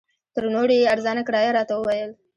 [0.35, 2.11] تر نورو یې ارزانه کرایه راته وویل.